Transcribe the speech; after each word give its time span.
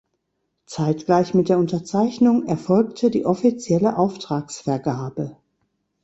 Zeitgleich 0.65 1.35
mit 1.35 1.47
der 1.49 1.59
Unterzeichnung 1.59 2.47
erfolgte 2.47 3.11
die 3.11 3.23
offizielle 3.27 3.97
Auftragsvergabe. 3.99 5.37